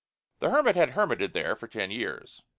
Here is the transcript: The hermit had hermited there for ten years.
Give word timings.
The 0.39 0.49
hermit 0.49 0.75
had 0.75 0.93
hermited 0.93 1.33
there 1.33 1.55
for 1.55 1.67
ten 1.67 1.91
years. 1.91 2.41